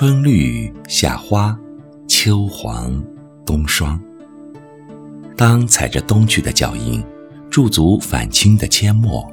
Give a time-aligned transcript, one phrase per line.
[0.00, 1.54] 春绿夏花，
[2.08, 3.04] 秋黄
[3.44, 4.00] 冬霜。
[5.36, 7.04] 当踩着冬去的脚印，
[7.50, 9.30] 驻足返青的阡陌，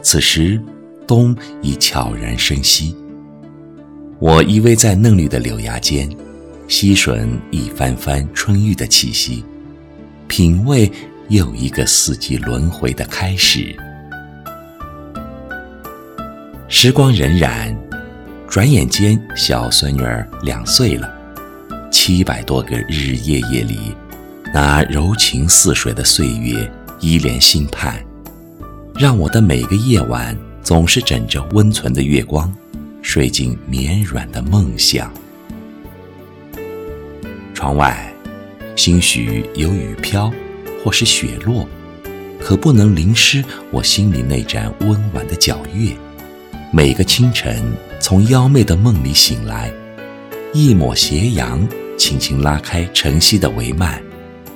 [0.00, 0.58] 此时
[1.06, 2.96] 冬已悄然深息。
[4.18, 6.08] 我依偎在嫩绿的柳芽间，
[6.68, 9.44] 吸吮一番番春玉的气息，
[10.26, 10.90] 品味
[11.28, 13.76] 又一个四季轮回的开始。
[16.66, 17.76] 时光荏苒，
[18.52, 21.10] 转眼间小孙女儿两岁了。
[21.90, 23.96] 七百多个日日夜夜里，
[24.52, 26.70] 那柔情似水的岁月
[27.00, 28.04] 依恋心盼，
[28.94, 32.54] 让我的每个夜晚总是枕着温存的月光。
[33.00, 35.10] 睡进绵软的梦乡。
[37.54, 38.12] 窗外，
[38.76, 40.30] 兴许有雨飘，
[40.84, 41.66] 或是雪落，
[42.38, 45.96] 可不能淋湿我心里那盏温婉的皎月。
[46.74, 47.62] 每个清晨，
[48.00, 49.70] 从妖媚的梦里醒来，
[50.54, 54.00] 一抹斜阳轻轻拉开晨曦的帷幔，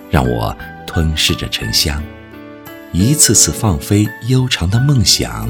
[0.09, 2.03] 让我吞噬着沉香，
[2.91, 5.47] 一次次放飞悠长的梦想，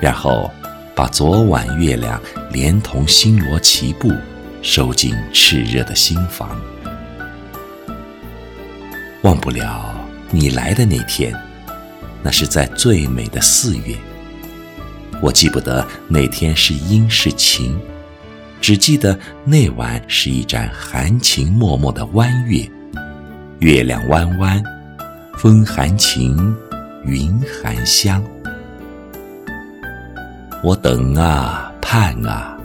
[0.00, 0.50] 然后。
[0.92, 2.20] 把昨晚月亮
[2.52, 4.12] 连同星罗棋布
[4.60, 6.60] 收进炽热的心房，
[9.22, 9.94] 忘不了
[10.30, 11.34] 你来的那天，
[12.22, 13.96] 那是在最美的四月。
[15.22, 17.78] 我记不得那天是阴是晴，
[18.60, 22.66] 只记得那晚是一盏含情脉脉的弯月，
[23.58, 24.62] 月亮弯弯，
[25.36, 26.56] 风含情，
[27.04, 28.24] 云含香。
[30.62, 32.56] 我等啊盼啊，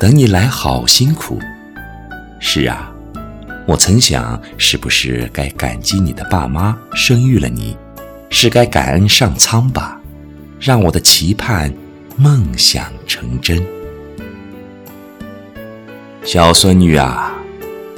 [0.00, 1.38] 等你来好辛苦。
[2.40, 2.92] 是啊，
[3.66, 7.76] 我曾想，是不是该感激你的爸妈生育了你，
[8.30, 10.00] 是该感恩上苍吧，
[10.62, 11.74] 让我的期盼
[12.16, 13.60] 梦想成真。
[16.22, 17.34] 小孙女啊，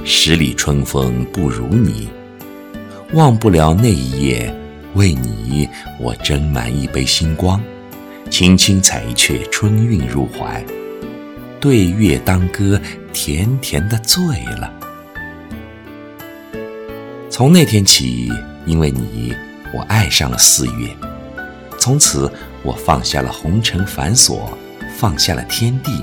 [0.03, 2.09] 十里春风不如你，
[3.13, 4.51] 忘不了那一夜，
[4.95, 5.69] 为你
[6.01, 7.61] 我斟满一杯星光。
[8.31, 10.65] 轻轻采一阙春韵入怀，
[11.61, 12.81] 对月当歌，
[13.13, 14.25] 甜甜的醉
[14.59, 14.73] 了。
[17.29, 18.33] 从那天起，
[18.65, 19.35] 因为你，
[19.75, 20.89] 我爱上了四月。
[21.79, 22.33] 从此，
[22.65, 24.49] 我放下了红尘繁琐，
[24.97, 26.03] 放下了天地，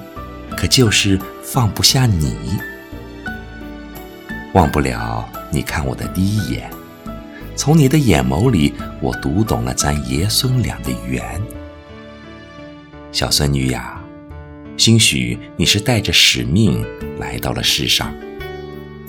[0.56, 2.38] 可就是放不下你。
[4.54, 6.70] 忘不了你看我的第一眼，
[7.56, 11.42] 从你的眼眸里，我读懂了咱爷孙俩的缘。
[13.12, 14.00] 小孙女呀，
[14.78, 16.86] 兴许你是带着使命
[17.20, 18.14] 来到了世上。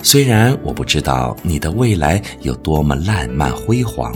[0.01, 4.13] 虽然我不知道你的未来有多么烂漫辉煌，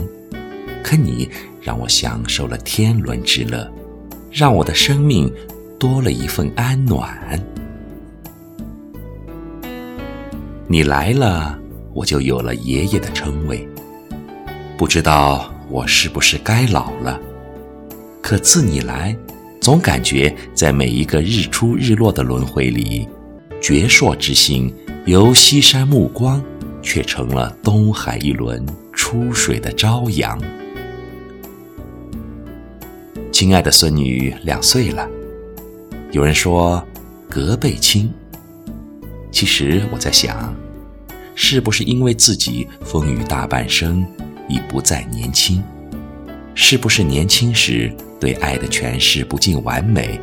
[0.88, 1.30] 可你
[1.62, 3.70] 让我享受了天伦之乐，
[4.32, 5.30] 让我的生命
[5.78, 7.38] 多了一份安暖。
[10.66, 11.60] 你来了，
[11.94, 13.68] 我就有了爷爷的称谓。
[14.78, 17.20] 不知道我是不是该老了？
[18.22, 19.14] 可自你来。
[19.60, 23.06] 总感觉在每一个日出日落的轮回里，
[23.60, 24.74] 矍铄之心
[25.06, 26.42] 由西山暮光，
[26.82, 30.42] 却成了东海一轮出水的朝阳。
[33.40, 35.08] 亲爱的孙女两岁了，
[36.12, 36.84] 有人说
[37.30, 38.12] 隔辈亲。
[39.32, 40.56] 其实我在想，
[41.36, 44.04] 是不是因为自己风雨大半生，
[44.50, 45.64] 已不再年轻？
[46.56, 47.96] 是不是年轻时？
[48.20, 50.20] 对爱的诠释不尽完美，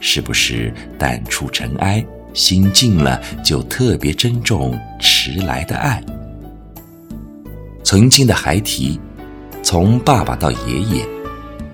[0.00, 6.02] 是不是淡出尘埃，心静了就特别珍重迟来的爱？
[7.84, 8.98] 曾经的孩提，
[9.62, 11.06] 从爸爸到爷爷，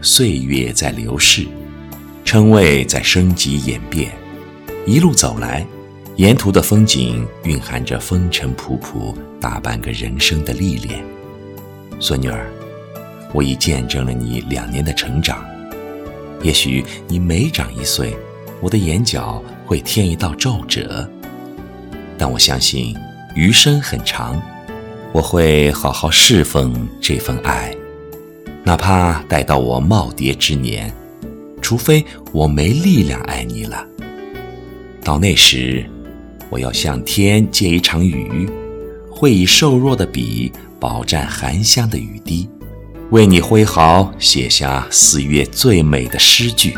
[0.01, 1.47] 岁月在流逝，
[2.25, 4.13] 称谓在升级演变，
[4.87, 5.67] 一路走来，
[6.17, 11.05] 沿途的风景蕴含着风尘仆仆大半个人生的历练。
[11.99, 12.51] 孙女儿。
[13.33, 15.45] 我已见证了你两年的成长，
[16.43, 18.17] 也许你每长一岁，
[18.61, 21.07] 我的眼角会添一道皱褶，
[22.17, 22.97] 但我相信
[23.35, 24.41] 余生很长，
[25.13, 27.77] 我会好好侍奉这份爱，
[28.67, 30.93] 哪怕待到我耄耋之年，
[31.63, 33.87] 除非我没力量爱你了，
[35.05, 35.89] 到那时，
[36.51, 38.51] 我要向天借一场雨，
[39.09, 42.51] 会以瘦弱的笔饱蘸含香的雨滴。
[43.11, 46.75] 为你挥毫写下四月最美的诗句，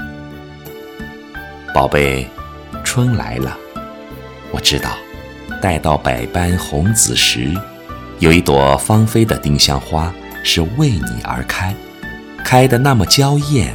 [1.75, 2.27] 宝贝，
[2.85, 3.57] 春来了。
[4.51, 4.91] 我知道，
[5.63, 7.51] 待到百般红紫时，
[8.19, 10.15] 有一朵芳菲的丁香花
[10.51, 11.75] 是为你而开，
[12.43, 13.71] 开得那么娇艳，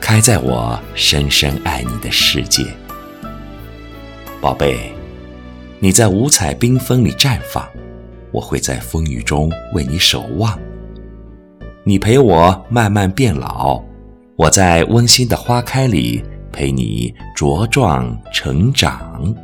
[0.00, 2.64] 开在我深深爱你的世界。
[4.40, 4.94] 宝贝，
[5.78, 7.62] 你在五彩缤纷里绽放，
[8.32, 10.58] 我会在风雨中为你守望。
[11.84, 13.82] 你陪我慢慢变老，
[14.36, 19.34] 我在温馨的花开里陪你茁壮成长。